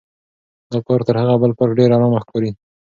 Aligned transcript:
دا 0.71 0.77
پارک 0.85 1.03
تر 1.07 1.15
هغه 1.21 1.35
بل 1.41 1.51
پارک 1.57 1.71
ډېر 1.79 1.89
ارامه 1.95 2.19
ښکاري. 2.23 2.49